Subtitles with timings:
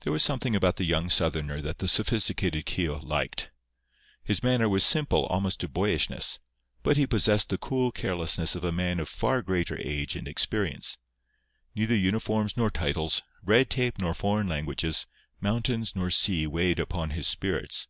[0.00, 3.52] There was something about the young Southerner that the sophisticated Keogh liked.
[4.24, 6.40] His manner was simple almost to boyishness;
[6.82, 10.98] but he possessed the cool carelessness of a man of far greater age and experience.
[11.72, 15.06] Neither uniforms nor titles, red tape nor foreign languages,
[15.40, 17.86] mountains nor sea weighed upon his spirits.